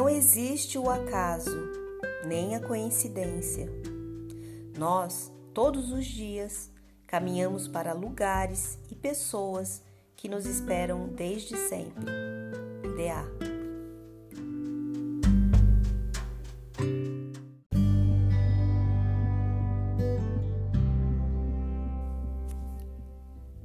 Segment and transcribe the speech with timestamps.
[0.00, 1.54] Não existe o acaso,
[2.26, 3.70] nem a coincidência.
[4.78, 6.72] Nós, todos os dias,
[7.06, 9.82] caminhamos para lugares e pessoas
[10.16, 12.06] que nos esperam desde sempre.
[12.96, 13.26] D.A.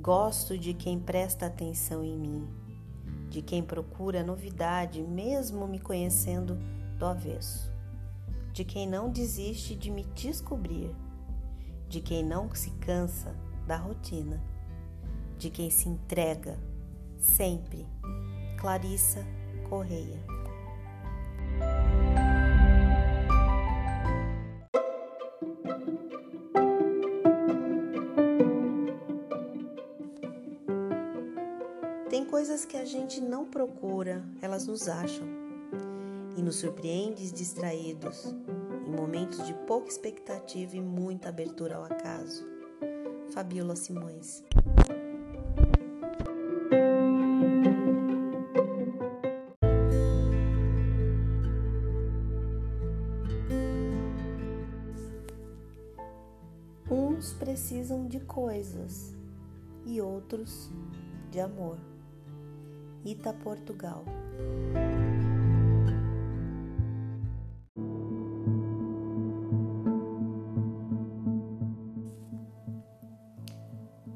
[0.00, 2.48] Gosto de quem presta atenção em mim,
[3.32, 6.56] de quem procura novidade, mesmo me conhecendo
[6.98, 7.72] do avesso,
[8.52, 10.94] de quem não desiste de me descobrir,
[11.88, 13.34] de quem não se cansa
[13.66, 14.40] da rotina
[15.42, 16.56] de quem se entrega
[17.18, 17.84] sempre.
[18.56, 19.26] Clarissa
[19.68, 20.20] Correia.
[32.12, 35.26] Tem coisas que a gente não procura, elas nos acham.
[36.36, 38.26] E nos surpreende distraídos,
[38.86, 42.46] em momentos de pouca expectativa e muita abertura ao acaso.
[43.32, 44.44] Fabiola Simões.
[56.90, 59.14] Uns precisam de coisas
[59.86, 60.70] e outros
[61.30, 61.91] de amor.
[63.04, 64.04] Ita Portugal.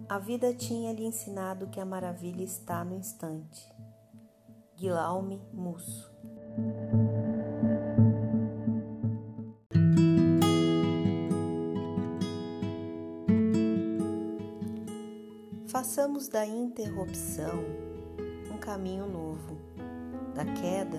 [0.09, 3.69] A vida tinha lhe ensinado que a maravilha está no instante.
[4.77, 6.11] Guilherme Musso.
[15.67, 17.86] Façamos da interrupção
[18.67, 19.57] caminho novo,
[20.35, 20.99] da queda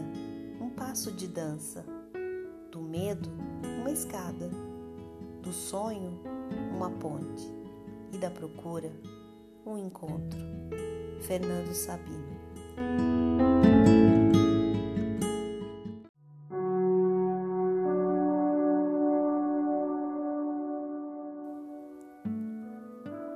[0.62, 1.84] um passo de dança,
[2.72, 3.30] do medo
[3.81, 4.50] uma escada,
[5.41, 6.18] do sonho
[6.74, 7.46] uma ponte.
[8.14, 8.90] E da procura
[9.66, 10.40] um encontro.
[11.19, 12.38] Fernando Sabino.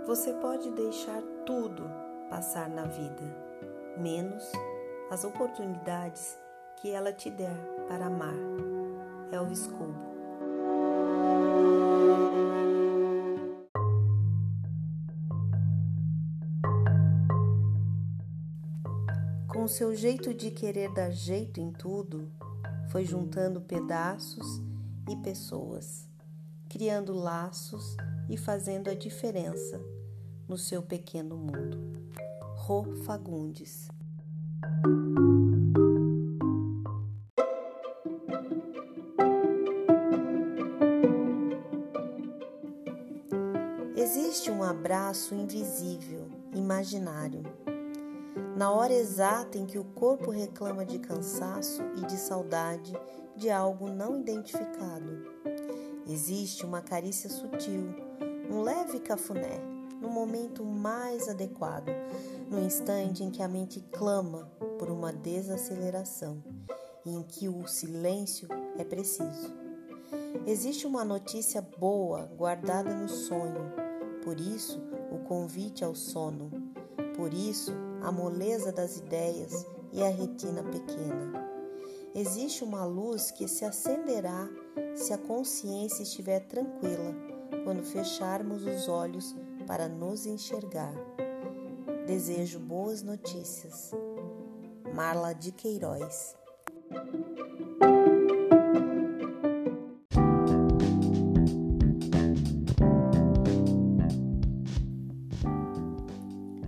[0.08, 1.84] Você pode deixar tudo
[2.30, 3.51] passar na vida,
[3.98, 4.44] menos
[5.10, 6.38] as oportunidades
[6.82, 7.56] que ela te der
[7.88, 8.36] para amar.
[9.32, 10.12] Elvis Cubo.
[19.48, 22.32] Com seu jeito de querer dar jeito em tudo,
[22.90, 24.62] foi juntando pedaços
[25.10, 26.10] e pessoas,
[26.68, 27.96] criando laços
[28.30, 29.80] e fazendo a diferença
[30.48, 31.78] no seu pequeno mundo.
[32.64, 33.88] Rô Fagundes.
[43.96, 47.42] Existe um abraço invisível, imaginário.
[48.56, 52.94] Na hora exata em que o corpo reclama de cansaço e de saudade
[53.36, 55.26] de algo não identificado.
[56.08, 57.90] Existe uma carícia sutil,
[58.52, 59.71] um leve cafuné
[60.02, 61.90] no momento mais adequado,
[62.50, 66.44] no instante em que a mente clama por uma desaceleração
[67.06, 68.48] e em que o silêncio
[68.78, 69.54] é preciso.
[70.48, 73.72] Existe uma notícia boa guardada no sonho,
[74.24, 76.50] por isso o convite ao sono,
[77.16, 81.42] por isso a moleza das ideias e a retina pequena.
[82.14, 84.50] Existe uma luz que se acenderá
[84.96, 87.16] se a consciência estiver tranquila
[87.64, 90.94] quando fecharmos os olhos para nos enxergar.
[92.06, 93.92] Desejo boas notícias.
[94.94, 96.36] Marla de Queiroz.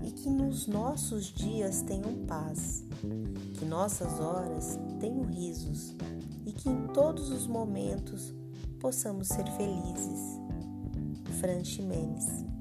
[0.03, 2.85] E que nos nossos dias tenham paz,
[3.55, 5.93] que nossas horas tenham risos
[6.45, 8.33] e que em todos os momentos
[8.79, 10.39] possamos ser felizes.
[11.41, 12.52] Fran Ximenes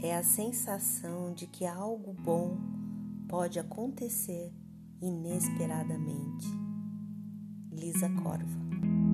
[0.00, 2.56] É a sensação de que algo bom
[3.28, 4.52] pode acontecer
[5.00, 6.46] inesperadamente.
[7.70, 9.07] Lisa Corva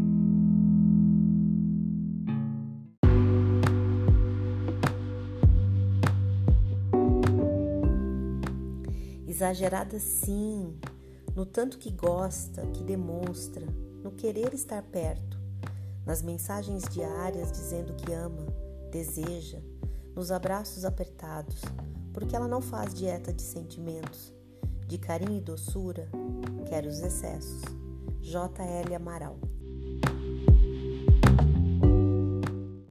[9.34, 10.78] Exagerada sim,
[11.34, 13.66] no tanto que gosta, que demonstra,
[14.00, 15.36] no querer estar perto,
[16.06, 18.46] nas mensagens diárias dizendo que ama,
[18.92, 19.58] deseja,
[20.14, 21.62] nos abraços apertados,
[22.12, 24.32] porque ela não faz dieta de sentimentos,
[24.86, 26.08] de carinho e doçura,
[26.68, 27.62] quer os excessos.
[28.20, 28.62] J.
[28.62, 28.94] L.
[28.94, 29.36] Amaral